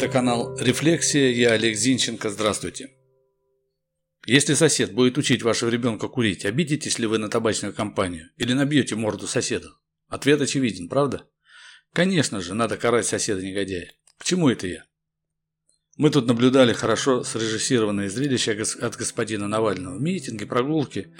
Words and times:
Это 0.00 0.08
канал 0.10 0.56
«Рефлексия», 0.56 1.28
я 1.28 1.52
Олег 1.52 1.76
Зинченко, 1.76 2.30
здравствуйте. 2.30 2.88
Если 4.24 4.54
сосед 4.54 4.94
будет 4.94 5.18
учить 5.18 5.42
вашего 5.42 5.68
ребенка 5.68 6.08
курить, 6.08 6.46
обидитесь 6.46 6.98
ли 6.98 7.06
вы 7.06 7.18
на 7.18 7.28
табачную 7.28 7.74
компанию 7.74 8.30
или 8.38 8.54
набьете 8.54 8.96
морду 8.96 9.26
соседу? 9.26 9.76
Ответ 10.08 10.40
очевиден, 10.40 10.88
правда? 10.88 11.28
Конечно 11.92 12.40
же, 12.40 12.54
надо 12.54 12.78
карать 12.78 13.04
соседа-негодяя. 13.04 13.92
К 14.16 14.24
чему 14.24 14.48
это 14.48 14.68
я? 14.68 14.86
Мы 15.98 16.08
тут 16.08 16.26
наблюдали 16.26 16.72
хорошо 16.72 17.22
срежиссированное 17.22 18.08
зрелище 18.08 18.52
от 18.80 18.96
господина 18.96 19.48
Навального. 19.48 19.98
Митинги, 19.98 20.46
прогулки. 20.46 21.14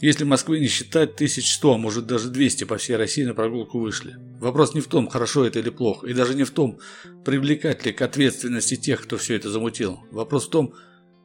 Если 0.00 0.24
Москвы 0.24 0.60
не 0.60 0.66
считать, 0.66 1.16
тысяч 1.16 1.52
сто, 1.52 1.74
а 1.74 1.78
может 1.78 2.06
даже 2.06 2.30
двести 2.30 2.64
по 2.64 2.78
всей 2.78 2.96
России 2.96 3.22
на 3.22 3.34
прогулку 3.34 3.78
вышли. 3.78 4.16
Вопрос 4.40 4.74
не 4.74 4.80
в 4.80 4.86
том, 4.86 5.08
хорошо 5.08 5.44
это 5.44 5.58
или 5.58 5.68
плохо, 5.68 6.06
и 6.06 6.14
даже 6.14 6.34
не 6.34 6.44
в 6.44 6.50
том, 6.50 6.78
привлекать 7.24 7.84
ли 7.84 7.92
к 7.92 8.00
ответственности 8.00 8.76
тех, 8.76 9.02
кто 9.02 9.18
все 9.18 9.36
это 9.36 9.50
замутил. 9.50 10.00
Вопрос 10.10 10.46
в 10.46 10.50
том, 10.50 10.74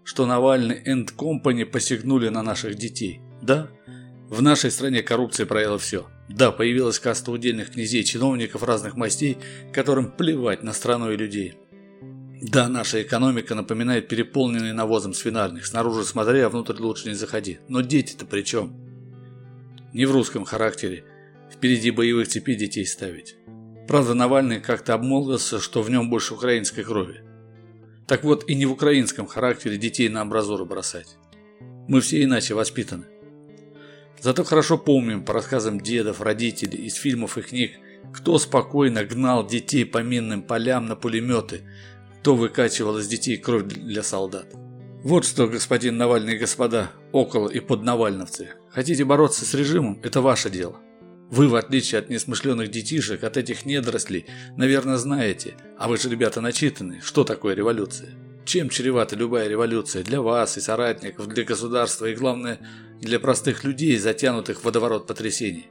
что 0.03 0.25
Навальный 0.25 0.81
энд 0.83 1.11
Компани 1.11 1.63
посягнули 1.63 2.27
на 2.27 2.43
наших 2.43 2.75
детей. 2.75 3.21
Да, 3.41 3.69
в 4.27 4.41
нашей 4.41 4.71
стране 4.71 5.03
коррупция 5.03 5.45
проела 5.45 5.77
все. 5.77 6.07
Да, 6.27 6.51
появилась 6.51 6.99
каста 6.99 7.31
удельных 7.31 7.71
князей, 7.71 8.03
чиновников 8.03 8.63
разных 8.63 8.95
мастей, 8.95 9.37
которым 9.71 10.11
плевать 10.11 10.63
на 10.63 10.73
страну 10.73 11.11
и 11.11 11.17
людей. 11.17 11.53
Да, 12.47 12.69
наша 12.69 13.01
экономика 13.01 13.55
напоминает 13.55 14.07
переполненный 14.07 14.71
навозом 14.71 15.15
свинарник. 15.15 15.65
Снаружи 15.65 16.05
смотри, 16.05 16.41
а 16.41 16.49
внутрь 16.49 16.79
лучше 16.79 17.09
не 17.09 17.15
заходи. 17.15 17.57
Но 17.67 17.81
дети-то 17.81 18.27
при 18.27 18.43
чем? 18.43 18.75
Не 19.93 20.05
в 20.05 20.11
русском 20.11 20.45
характере. 20.45 21.05
Впереди 21.51 21.89
боевых 21.89 22.27
цепей 22.27 22.55
детей 22.55 22.85
ставить. 22.85 23.35
Правда, 23.87 24.13
Навальный 24.13 24.61
как-то 24.61 24.93
обмолвился, 24.93 25.59
что 25.59 25.81
в 25.81 25.89
нем 25.89 26.11
больше 26.11 26.35
украинской 26.35 26.83
крови. 26.83 27.23
Так 28.05 28.23
вот, 28.23 28.47
и 28.47 28.53
не 28.53 28.67
в 28.67 28.73
украинском 28.73 29.25
характере 29.25 29.79
детей 29.79 30.07
на 30.07 30.21
амбразуры 30.21 30.65
бросать. 30.65 31.17
Мы 31.87 31.99
все 31.99 32.23
иначе 32.23 32.53
воспитаны. 32.53 33.05
Зато 34.21 34.43
хорошо 34.43 34.77
помним 34.77 35.25
по 35.25 35.33
рассказам 35.33 35.81
дедов, 35.81 36.21
родителей, 36.21 36.85
из 36.85 36.93
фильмов 36.93 37.39
и 37.39 37.41
книг, 37.41 37.71
кто 38.13 38.37
спокойно 38.37 39.03
гнал 39.03 39.47
детей 39.47 39.83
по 39.83 40.03
минным 40.03 40.43
полям 40.43 40.85
на 40.85 40.95
пулеметы, 40.95 41.63
кто 42.25 42.33
выкачивал 42.33 42.97
из 42.97 43.07
детей 43.07 43.37
кровь 43.37 43.65
для 43.65 44.01
солдат. 44.01 44.51
Вот 45.03 45.25
что, 45.25 45.45
господин 45.45 45.97
Навальный 45.97 46.33
и 46.33 46.39
господа, 46.39 46.89
около 47.11 47.47
и 47.49 47.59
под 47.59 47.83
Навальновцы. 47.83 48.53
Хотите 48.71 49.05
бороться 49.05 49.45
с 49.45 49.53
режимом– 49.53 49.99
это 50.03 50.21
ваше 50.21 50.49
дело. 50.49 50.79
Вы, 51.29 51.47
в 51.47 51.55
отличие 51.55 51.99
от 51.99 52.09
несмышленных 52.09 52.71
детишек, 52.71 53.23
от 53.23 53.37
этих 53.37 53.67
недорослей, 53.67 54.25
наверное, 54.57 54.97
знаете, 54.97 55.53
а 55.77 55.87
вы 55.87 55.99
же, 55.99 56.09
ребята, 56.09 56.41
начитаны, 56.41 56.99
что 57.03 57.25
такое 57.25 57.53
революция. 57.53 58.15
Чем 58.43 58.69
чревата 58.69 59.15
любая 59.15 59.47
революция 59.47 60.03
для 60.03 60.19
вас 60.19 60.57
и 60.57 60.61
соратников, 60.61 61.27
для 61.27 61.43
государства 61.43 62.07
и, 62.07 62.15
главное, 62.15 62.59
для 62.99 63.19
простых 63.19 63.63
людей, 63.63 63.99
затянутых 63.99 64.61
в 64.61 64.63
водоворот 64.63 65.05
потрясений? 65.05 65.67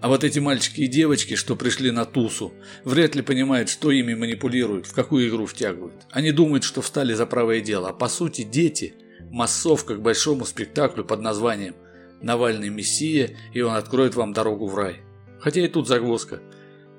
А 0.00 0.08
вот 0.08 0.22
эти 0.22 0.38
мальчики 0.38 0.82
и 0.82 0.86
девочки, 0.86 1.34
что 1.34 1.56
пришли 1.56 1.90
на 1.90 2.04
тусу, 2.04 2.52
вряд 2.84 3.16
ли 3.16 3.22
понимают, 3.22 3.68
что 3.68 3.90
ими 3.90 4.14
манипулируют, 4.14 4.86
в 4.86 4.94
какую 4.94 5.28
игру 5.28 5.46
втягивают. 5.46 6.06
Они 6.10 6.30
думают, 6.30 6.62
что 6.62 6.82
встали 6.82 7.14
за 7.14 7.26
правое 7.26 7.60
дело, 7.60 7.88
а 7.88 7.92
по 7.92 8.08
сути 8.08 8.42
дети– 8.42 8.94
массовка 9.30 9.96
к 9.96 10.02
большому 10.02 10.44
спектаклю 10.44 11.04
под 11.04 11.20
названием 11.20 11.74
«Навальный 12.22 12.68
Мессия, 12.68 13.36
и 13.52 13.60
он 13.60 13.74
откроет 13.74 14.14
вам 14.14 14.32
дорогу 14.32 14.66
в 14.68 14.76
рай». 14.76 15.02
Хотя 15.40 15.64
и 15.64 15.68
тут 15.68 15.88
загвоздка– 15.88 16.40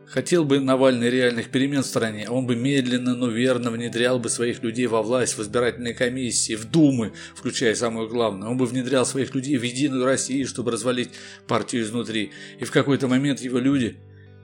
Хотел 0.09 0.43
бы 0.43 0.59
Навальный 0.59 1.07
реальных 1.11 1.49
перемен 1.49 1.83
в 1.83 1.85
стране, 1.85 2.27
он 2.29 2.47
бы 2.47 2.55
медленно, 2.55 3.15
но 3.15 3.27
верно 3.27 3.69
внедрял 3.69 4.17
бы 4.17 4.27
своих 4.29 4.63
людей 4.63 4.87
во 4.87 5.03
власть, 5.03 5.37
в 5.37 5.41
избирательные 5.43 5.93
комиссии, 5.93 6.55
в 6.55 6.65
думы, 6.65 7.13
включая 7.35 7.75
самое 7.75 8.07
главное. 8.09 8.49
Он 8.49 8.57
бы 8.57 8.65
внедрял 8.65 9.05
своих 9.05 9.35
людей 9.35 9.55
в 9.57 9.61
Единую 9.61 10.05
Россию, 10.05 10.47
чтобы 10.47 10.71
развалить 10.71 11.11
партию 11.47 11.83
изнутри. 11.83 12.31
И 12.59 12.65
в 12.65 12.71
какой-то 12.71 13.07
момент 13.07 13.41
его 13.41 13.59
люди, 13.59 13.97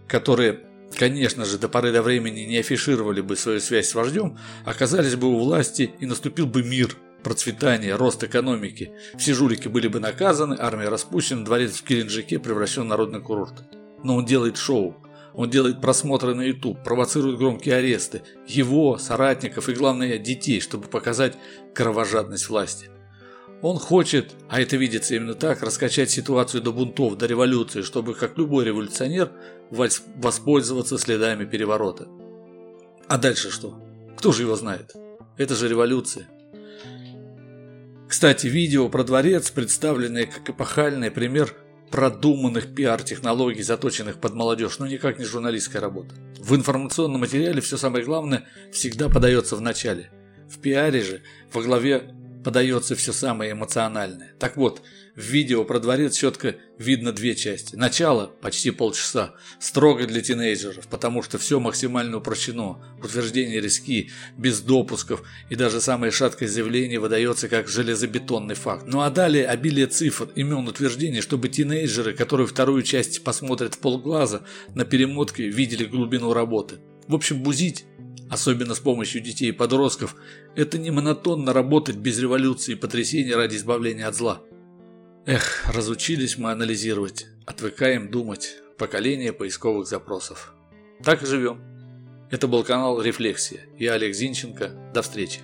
которые, 0.07 0.59
конечно 0.99 1.45
же, 1.45 1.57
до 1.57 1.67
поры 1.67 1.91
до 1.91 2.03
времени 2.03 2.41
не 2.41 2.59
афишировали 2.59 3.21
бы 3.21 3.35
свою 3.35 3.59
связь 3.59 3.89
с 3.89 3.95
вождем, 3.95 4.37
оказались 4.65 5.15
бы 5.15 5.29
у 5.29 5.39
власти 5.39 5.89
и 5.99 6.05
наступил 6.05 6.45
бы 6.45 6.61
мир, 6.61 6.95
процветание, 7.23 7.95
рост 7.95 8.23
экономики. 8.23 8.91
Все 9.17 9.33
жулики 9.33 9.67
были 9.67 9.87
бы 9.87 9.99
наказаны, 9.99 10.57
армия 10.59 10.89
распущена, 10.89 11.43
дворец 11.43 11.77
в 11.77 11.83
Керенджике 11.83 12.37
превращен 12.37 12.83
в 12.83 12.85
народный 12.85 13.19
курорт. 13.19 13.63
Но 14.03 14.17
он 14.17 14.25
делает 14.25 14.57
шоу. 14.57 14.95
Он 15.35 15.49
делает 15.49 15.81
просмотры 15.81 16.33
на 16.33 16.41
YouTube, 16.41 16.81
провоцирует 16.83 17.37
громкие 17.37 17.75
аресты, 17.75 18.21
его, 18.47 18.97
соратников 18.97 19.67
и, 19.67 19.73
главное, 19.73 20.17
детей, 20.17 20.61
чтобы 20.61 20.87
показать 20.87 21.33
кровожадность 21.73 22.47
власти. 22.49 22.89
Он 23.61 23.77
хочет, 23.77 24.33
а 24.49 24.61
это 24.61 24.77
видится 24.77 25.15
именно 25.15 25.33
так, 25.33 25.61
раскачать 25.61 26.09
ситуацию 26.09 26.61
до 26.61 26.71
бунтов, 26.71 27.17
до 27.17 27.25
революции, 27.25 27.81
чтобы, 27.81 28.13
как 28.13 28.37
любой 28.37 28.65
революционер, 28.65 29.31
воспользоваться 29.71 30.97
следами 30.97 31.45
переворота. 31.45 32.07
А 33.07 33.17
дальше 33.17 33.51
что? 33.51 33.77
Кто 34.17 34.31
же 34.31 34.43
его 34.43 34.55
знает? 34.55 34.93
Это 35.37 35.55
же 35.55 35.67
революция. 35.67 36.29
Кстати, 38.07 38.47
видео 38.47 38.87
про 38.87 39.03
дворец, 39.03 39.49
представленное 39.51 40.27
как 40.27 40.49
эпохальный 40.49 41.11
пример 41.11 41.53
продуманных 41.91 42.73
пиар-технологий, 42.73 43.63
заточенных 43.63 44.19
под 44.19 44.33
молодежь, 44.33 44.79
но 44.79 44.87
никак 44.87 45.19
не 45.19 45.25
журналистская 45.25 45.81
работа. 45.81 46.15
В 46.39 46.55
информационном 46.55 47.21
материале 47.21 47.61
все 47.61 47.77
самое 47.77 48.03
главное 48.03 48.45
всегда 48.71 49.09
подается 49.09 49.55
в 49.55 49.61
начале. 49.61 50.09
В 50.49 50.59
пиаре 50.59 51.01
же 51.01 51.21
во 51.53 51.61
главе 51.61 52.13
подается 52.45 52.95
все 52.95 53.11
самое 53.11 53.53
эмоциональное. 53.53 54.35
Так 54.37 54.55
вот, 54.55 54.83
в 55.15 55.19
видео 55.19 55.63
про 55.63 55.79
дворец 55.79 56.15
четко 56.15 56.57
видно 56.77 57.11
две 57.11 57.33
части. 57.33 57.75
Начало, 57.75 58.27
почти 58.39 58.69
полчаса, 58.69 59.33
строго 59.59 60.05
для 60.05 60.21
тинейджеров, 60.21 60.87
потому 60.87 61.23
что 61.23 61.39
все 61.39 61.59
максимально 61.59 62.17
упрощено. 62.17 62.85
Утверждение 63.03 63.59
риски, 63.59 64.11
без 64.37 64.61
допусков 64.61 65.23
и 65.49 65.55
даже 65.55 65.81
самое 65.81 66.11
шаткое 66.11 66.47
заявление 66.47 66.99
выдается 66.99 67.49
как 67.49 67.67
железобетонный 67.67 68.55
факт. 68.55 68.85
Ну 68.85 69.01
а 69.01 69.09
далее 69.09 69.47
обилие 69.47 69.87
цифр, 69.87 70.29
имен 70.35 70.67
утверждений, 70.67 71.21
чтобы 71.21 71.49
тинейджеры, 71.49 72.13
которые 72.13 72.45
вторую 72.45 72.83
часть 72.83 73.23
посмотрят 73.23 73.73
в 73.73 73.79
полглаза, 73.79 74.43
на 74.75 74.85
перемотке 74.85 75.47
видели 75.47 75.85
глубину 75.85 76.31
работы. 76.31 76.75
В 77.07 77.15
общем, 77.15 77.41
бузить 77.41 77.85
особенно 78.35 78.75
с 78.75 78.79
помощью 78.79 79.21
детей 79.21 79.49
и 79.49 79.53
подростков, 79.53 80.15
это 80.55 80.77
не 80.77 80.91
монотонно 80.91 81.53
работать 81.53 81.95
без 81.95 82.19
революции 82.19 82.73
и 82.73 82.75
потрясений 82.75 83.33
ради 83.33 83.55
избавления 83.55 84.07
от 84.07 84.15
зла. 84.15 84.41
Эх, 85.25 85.63
разучились 85.73 86.37
мы 86.37 86.51
анализировать, 86.51 87.27
отвыкаем 87.45 88.11
думать, 88.11 88.57
поколение 88.77 89.31
поисковых 89.31 89.87
запросов. 89.87 90.53
Так 91.01 91.23
и 91.23 91.25
живем. 91.25 91.61
Это 92.29 92.47
был 92.47 92.63
канал 92.63 93.01
«Рефлексия». 93.01 93.61
Я 93.79 93.93
Олег 93.93 94.13
Зинченко. 94.13 94.91
До 94.93 95.01
встречи. 95.01 95.39